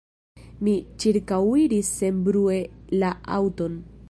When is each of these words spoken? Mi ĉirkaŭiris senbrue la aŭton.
Mi 0.67 0.73
ĉirkaŭiris 1.03 1.93
senbrue 2.01 2.59
la 3.05 3.17
aŭton. 3.41 3.83